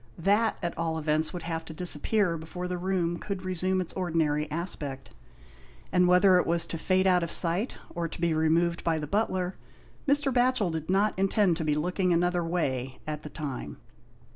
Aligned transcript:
That, 0.17 0.57
at 0.63 0.75
all 0.79 0.97
events 0.97 1.31
would 1.31 1.43
have 1.43 1.63
to 1.65 1.75
disappear 1.75 2.35
before 2.35 2.67
the 2.67 2.79
room 2.79 3.19
could 3.19 3.43
resume 3.45 3.79
its 3.79 3.93
ordinary 3.93 4.49
aspect; 4.49 5.11
and 5.91 6.07
whether 6.07 6.39
it 6.39 6.47
was 6.47 6.65
to 6.65 6.79
fade 6.79 7.05
out 7.05 7.21
of 7.21 7.29
sight 7.29 7.77
or 7.93 8.07
to 8.07 8.19
be 8.19 8.33
removed 8.33 8.83
by 8.83 8.97
the 8.97 9.05
butler, 9.05 9.57
Mr. 10.07 10.33
Batchel 10.33 10.71
did 10.71 10.89
not 10.89 11.13
intend 11.19 11.55
to 11.57 11.63
be 11.63 11.75
looking 11.75 12.11
another 12.11 12.43
way 12.43 12.97
at 13.05 13.21
the 13.21 13.29
time. 13.29 13.77